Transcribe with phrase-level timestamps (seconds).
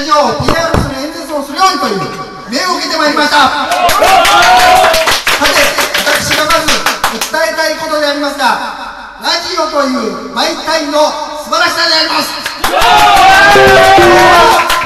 [0.00, 2.00] ラジオを PR する演説をするようにという
[2.48, 3.68] 命を受けてまいりました。
[3.68, 5.60] さて
[6.08, 6.72] 私がまず
[7.20, 11.04] 訴えたいことでありますがラジオという媒体の
[11.44, 12.32] 素晴らしさであります。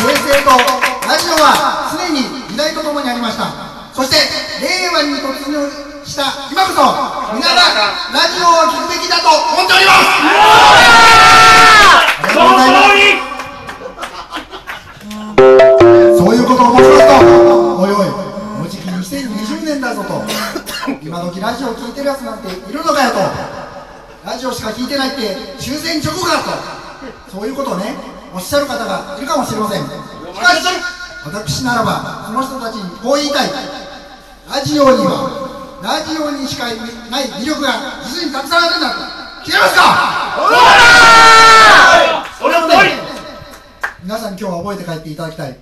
[0.00, 0.56] 平成と
[1.04, 3.52] ラジオは常に時代とともにありました。
[3.92, 4.16] そして
[4.64, 5.60] 令和に突入
[6.08, 7.68] した今こそ皆が
[8.16, 10.08] ラジオを聞くべきだと思っております。
[12.16, 13.11] ありがとうございます
[19.92, 20.24] 2020年だぞと。
[21.02, 23.18] 今時ラジオ聞いてるやつなんているのかよと。
[24.24, 26.42] ラジオしか聞いてないって終戦直後か
[27.28, 27.30] と。
[27.30, 27.94] そういうことをね
[28.34, 29.82] おっしゃる方がいるかもしれません。
[29.82, 29.88] し
[30.40, 30.64] かし
[31.24, 33.50] 私ならばその人たちにこう言いたい。
[34.48, 36.74] ラジオにはラジオにしかない
[37.26, 39.00] 魅力が実にたくさんあるんだと。
[39.44, 39.82] 違いますか？
[42.38, 42.92] その通り
[44.04, 45.50] 皆さん今日は覚えて帰っていただきたい。
[45.52, 45.58] も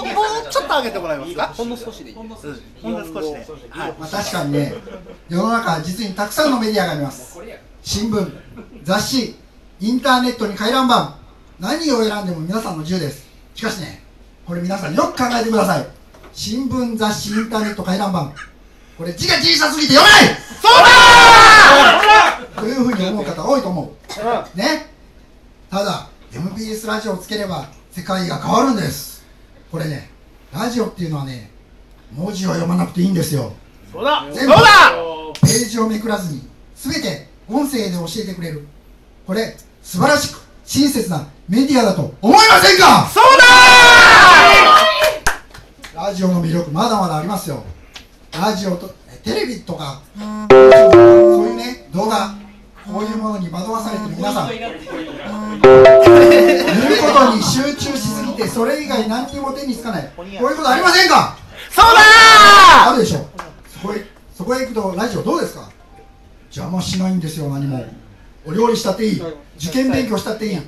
[0.00, 0.13] うもう
[0.54, 1.48] ちょっと上げてもらえますか？
[1.48, 2.16] ほんの少しでいい。
[2.16, 3.38] ほんの少しほんの少しで。
[3.70, 3.94] はい。
[3.98, 4.72] まあ、確かにね
[5.28, 7.40] 世の中は実にたくさんのメディアがあります。
[7.82, 8.32] 新聞
[8.84, 9.34] 雑誌
[9.80, 11.16] インターネットに回覧板。
[11.58, 13.26] 何を選んでも皆さんの自由です。
[13.56, 14.00] しかしね
[14.46, 15.86] これ皆さんよく考えてください。
[16.32, 18.32] 新聞雑誌インターネット回覧板。
[18.96, 20.36] これ字が小さすぎて読めない！
[20.62, 20.72] そう
[22.54, 23.92] だというふうに思う方多いと思
[24.54, 24.56] う。
[24.56, 24.86] ね？
[25.68, 29.24] ただ MBS ラジオをつければ世界が変わるんです。
[29.72, 30.13] これね
[30.54, 31.50] ラジオっていうのはね
[32.12, 33.52] 文字を読まなくていいんですよ。
[33.92, 34.24] そうだ。
[34.32, 34.92] 全部そうだ。
[35.42, 38.64] ページをめくらずに全て音声で教えてくれる。
[39.26, 43.04] これ素晴らしく親切なメディアだと思いませんか？
[43.12, 43.24] そう
[45.94, 46.02] だ。
[46.06, 47.64] ラジオの魅力まだまだありますよ。
[48.32, 48.94] ラジオと
[49.24, 50.02] テレビとか。
[50.14, 52.32] そういうね動画。
[52.86, 54.50] こういうものに惑わされてる皆さん。
[54.50, 54.68] 見る
[57.00, 60.10] ことに集中しすぎてそれ以外何にも手につかない。
[60.16, 61.36] こういうことありませんか？
[61.70, 63.26] そうだあるでしょ。
[63.80, 65.68] そこへそこへ行くとラジオどうですか？
[66.50, 67.84] 邪魔しないんですよ何も。
[68.46, 69.22] お料理したっていい。
[69.56, 70.58] 受験勉強したっていい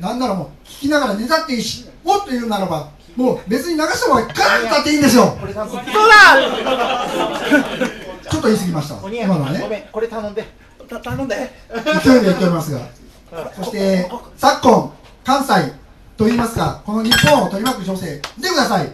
[0.00, 5.36] なんならもう聞きながら寝たっていいしもっと言うならばもう別に流した方がガーッとたっていいんですよ。
[5.38, 5.56] そうだ
[8.30, 8.94] ちょっと言い過ぎました。
[9.10, 9.60] 今のはね。
[9.60, 10.44] ごめんこれ頼んで。
[10.88, 11.52] た頼んで。
[12.04, 12.80] 勢いで言っておりますが。
[13.56, 14.92] そして昨今
[15.24, 15.72] 関西
[16.20, 18.20] といいますかこの日本を取り巻く情勢。
[18.36, 18.88] 見てください。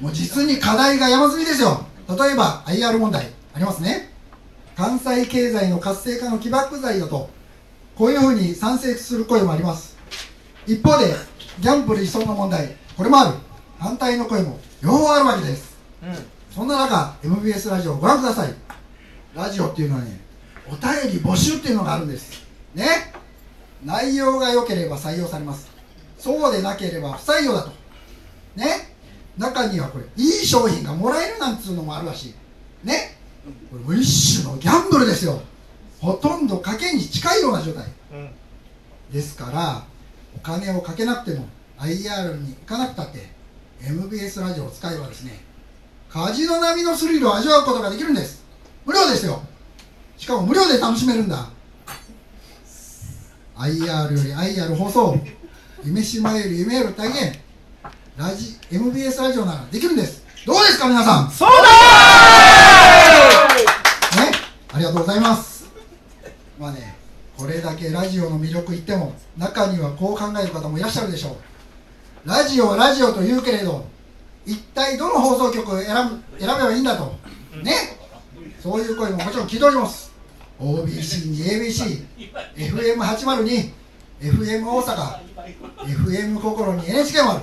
[0.00, 1.86] もう実に課題が山積みですよ。
[2.08, 3.28] 例えば IR 問題。
[3.54, 4.12] ありますね。
[4.76, 7.30] 関西経済の活性化の起爆剤だと。
[7.94, 9.96] こういうふうに賛成する声もあります。
[10.66, 11.14] 一方で
[11.60, 12.74] ギャンブル依存の問題。
[12.96, 13.36] これもある。
[13.78, 14.58] 反対の声も。
[14.82, 15.76] 両方あるわけです。
[16.50, 18.52] そんな中 MBS ラジオをご覧ください。
[19.36, 20.20] ラジオっていうのはね
[20.66, 22.44] お便り募集っていうのがあるんです。
[22.74, 23.12] ね。
[23.84, 25.71] 内容が良ければ採用されます
[26.22, 27.72] そうでなければ不採用だと。
[28.54, 28.94] ね。
[29.36, 32.34] 中にはこれいい商品がもらえるなんつうのもあるらしい。
[32.86, 33.18] ね。
[33.72, 35.40] これ一種のギャンブルですよ。
[36.00, 37.86] ほとんど賭けに近いような状態。
[39.12, 39.84] ですから
[40.36, 41.46] お金をかけなくても
[41.78, 43.28] IR に行かなくたって
[43.82, 45.40] MBS ラジオを使えばですね
[46.08, 48.44] カジノ並みのスリルを味わうことができるんです。
[48.86, 49.42] 無料ですよ。
[50.16, 51.50] しかも無料で楽しめるんだ。
[53.56, 55.18] IR より IR 放送
[55.84, 57.38] 夢島より夢より体現
[58.16, 61.30] ラジ MBS ラジオならできるんですどうですか皆さん？
[61.30, 61.68] そうだね、
[64.74, 65.70] ありがとうございます。
[66.58, 66.96] まあね、
[67.36, 71.36] これだけラジオの魅力言っても、中にはこう考える方もいらっしゃるでしょ
[72.26, 72.28] う。
[72.28, 73.86] ラジオ、ラジオと言うけれど、
[74.44, 77.14] 一体どの放送局を選ぶ選べばいいんだと。
[77.62, 77.96] ね、
[78.60, 80.12] そういう声ももちろん聞いております。
[80.60, 82.04] OBC に ABC、
[82.56, 83.70] FM802、
[84.20, 85.20] FM 大阪、
[85.86, 87.40] FM 心に NHK もある。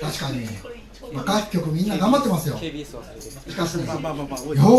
[0.00, 0.46] 確かに、
[1.12, 2.56] まあ、各局みんな頑張ってますよ。
[2.58, 2.70] し
[3.54, 3.92] かしね、よ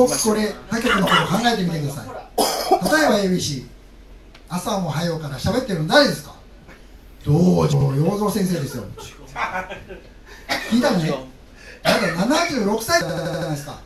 [0.08, 2.06] くこれ他局のこと考えてみてください。
[3.00, 3.66] 例えば ABC
[4.50, 6.36] 朝も早うから喋ってるの誰ですか？
[7.26, 8.84] 道場洋蔵先生ですよ。
[10.72, 11.14] 聞いたのね。
[11.84, 12.00] まだ
[12.48, 13.80] 76歳だったじゃないですか。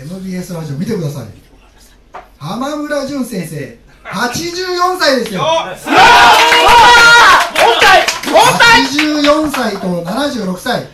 [0.00, 1.26] MBS ラジオ見てください。
[2.38, 5.40] 浜村淳先生84歳ですよ
[8.30, 10.86] 84歳と76歳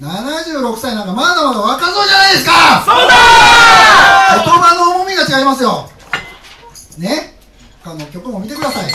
[0.00, 5.88] 76歳なんかまだまだ若造じゃないですかそうだ言葉の重みが違いますよ
[6.98, 7.34] ね
[7.84, 8.92] 他の曲も見てください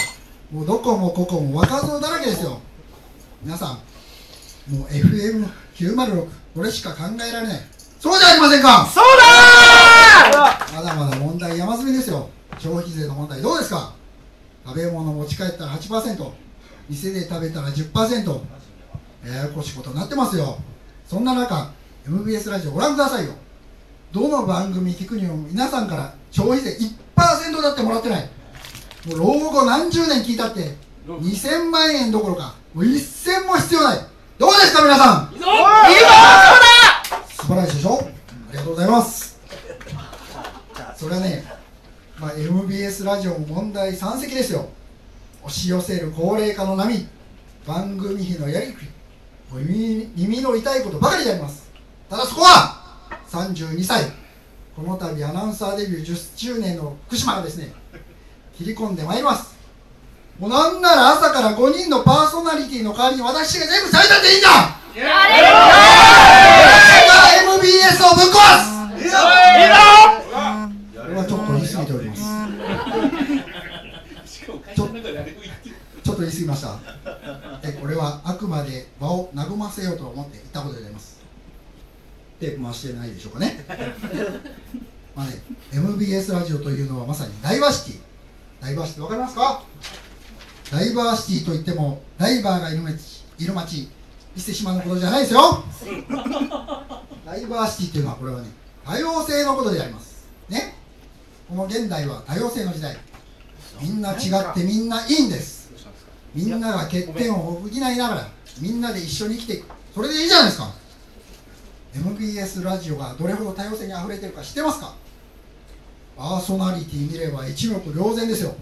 [0.51, 0.79] もうど
[1.13, 2.59] ここも若造だらけですよ。
[3.43, 3.77] 皆さ
[4.69, 7.61] んもう FM906 これしか考えられない。
[7.99, 8.85] そうじゃありませんか。
[8.85, 9.03] そう
[10.33, 12.29] だまだまだ問題山積みですよ。
[12.59, 13.93] 消費税の問題どうですか。
[14.65, 16.31] 食べ物持ち帰ったら8%
[16.89, 18.41] 店で食べたら10%
[19.25, 20.57] ややこしいことになってますよ。
[21.07, 21.71] そんな中
[22.07, 23.33] MBS ラジオご覧くださいよ。
[24.11, 26.77] どの番組聞くにも皆さんから消費税
[27.15, 28.29] 1%だってもらってない。
[29.07, 30.75] もう老後何十年聞いたって
[31.07, 33.99] 2000万円どころかもう1000も必要ない。
[34.37, 35.33] どうですか皆さん？
[37.29, 37.99] 素晴らしいでしょ？
[37.99, 38.03] あ
[38.51, 39.39] りがとうございます。
[40.95, 41.43] それはね、
[42.19, 44.69] まあ、MBS ラジオも問題山積ですよ。
[45.43, 47.05] 押し寄せる高齢化の波
[47.67, 48.87] 番組費のやりくり
[50.15, 51.69] 耳の痛いことばかりであります。
[52.09, 52.79] ただそこは
[53.29, 54.05] 32歳
[54.75, 57.73] この度アナウンサーデビュー10周年の福島がですね
[58.57, 59.52] 切り込んでまいります
[60.39, 64.49] もうなんなら朝から5人のパーソナリティの代わりに私が全部されたっていいんだ。
[64.95, 64.99] 私
[67.07, 67.13] が
[67.55, 68.73] MBS をぶっ壊す。
[70.95, 72.21] これはちょっと言い過ぎております。
[74.35, 74.85] ちょちょ
[76.13, 76.79] っと言い過ぎました。
[77.63, 81.21] えこれはあくまで場を和ませようと思って言ったことでございます。
[82.39, 83.63] テープ回してないでしょうかね。
[85.15, 87.99] まあね MBS ラジオというのはまさにダイバーシティ。
[88.61, 89.61] ダイバーシティわかりますか？
[90.73, 93.87] ダイバーシティといってもダイバーがいる町いる町
[94.35, 95.63] 伊勢島のことじゃないですよ。
[97.23, 98.47] ダイバーシティっていうのはこれはね
[98.83, 100.25] 多様性のことであります。
[100.49, 100.75] ね。
[101.47, 102.97] この現代は多様性の時代。
[103.81, 105.69] みんな違ってみんないいんです。
[106.33, 108.27] みんなが欠点を補いながら
[108.59, 109.67] みんなで一緒に生きていく。
[109.93, 110.71] それでいいじゃないですか。
[111.95, 114.95] MBS ラジオがどれほど多様性にあふれてるか知ってますか？
[116.17, 118.55] パーソナリティ見れば一目瞭然ですよ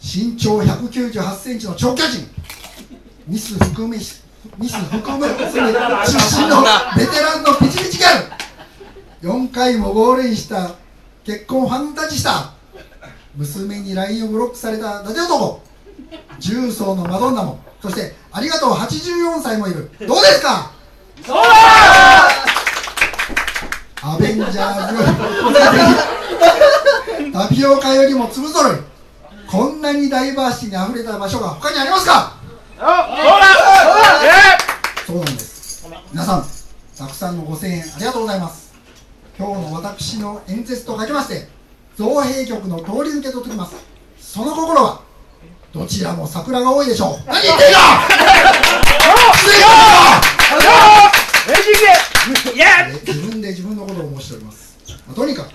[0.00, 2.28] 身長198センチの長巨人。
[3.26, 4.22] ミス含めミス
[4.58, 5.50] 含め出身
[6.48, 6.62] の
[6.96, 8.30] ベテランのピチピチギャ
[9.22, 9.28] ル。
[9.28, 10.76] 4回もゴールインした
[11.24, 12.52] 結婚ファンタジスタ
[13.34, 15.60] 娘に LINE をブロックされた伊達男
[16.38, 17.58] 重曹のマドンナも。
[17.82, 19.90] そしてありがとう84歳もいる。
[20.06, 20.70] どうですか？
[24.02, 25.02] アベンジャーズ。
[27.32, 28.76] タピオカよりも粒揃い
[29.54, 32.36] こんなにダイバーシティにあふれた場所が他にありますか？
[35.06, 35.86] そうなんです。
[36.10, 36.44] 皆さん
[36.98, 38.74] たくさんのご声援ありがとうございます。
[39.38, 41.46] 今日の私の演説とかけまして
[41.94, 43.76] 造幣局の通り抜けと解きます。
[44.18, 45.02] その心は
[45.72, 47.10] どちらも桜が多いでしょう。
[47.24, 47.78] 何言ってんだ
[53.06, 54.76] 自分で自分のことを申しております、
[55.06, 55.50] まあとにかく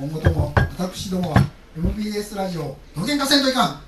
[0.00, 1.36] 今後とも私どもは
[1.76, 3.82] MBS ラジオをどげんかせんといかん。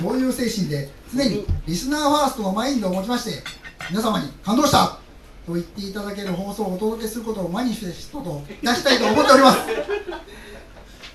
[0.00, 3.42] そういう精神で常にリスナーファーストのマインドを持ちまして
[3.90, 4.98] 皆様に感動した
[5.46, 9.58] と言っていただける放送をお届けすることをマニフェストといたしたいと思っております。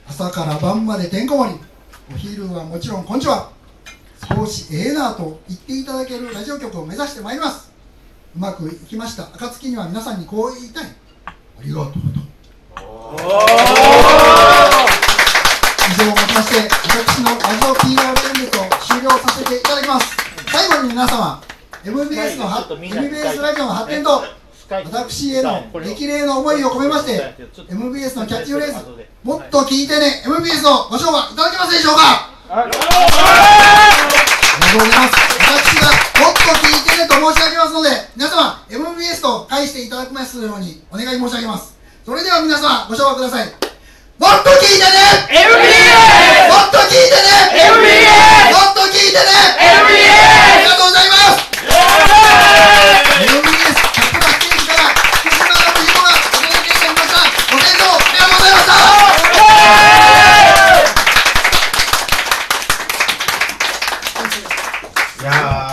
[0.10, 1.60] 朝から晩までてんこ盛り。
[2.13, 3.51] お昼はもちろんこんにちは。
[4.36, 7.71] 少しええなと言っていただけるラジオ局を目指してまいります。
[8.36, 9.24] うまくいきました。
[9.33, 10.86] 暁には皆さんにこう言いたい。
[11.25, 12.00] ありがとうと
[15.89, 20.16] 以上をもちまして私のラジオ PR 演説を終了させていただきます
[20.51, 21.42] 最後に皆様
[21.83, 24.24] MBS のは MBS ラジオの発展と
[24.69, 27.36] 私への激励の思いを込めまして
[27.69, 28.86] MBS のキャッチフレーズ
[29.24, 32.30] もっと聞いてね MBS をご紹介いただけますでしょうか？
[32.50, 32.95] ありがとうござ
[34.86, 35.13] います。
[35.50, 35.89] 私が
[36.21, 41.78] もっと聞いてねと申し上げますので皆様 MBS と返していただきますようにお願い申し上げます。
[42.06, 43.47] それでは皆様ご紹介ください。
[44.19, 44.94] もっと聞いてね
[45.31, 46.52] ！MBS!
[46.52, 48.38] もっと聞いてね！MBS!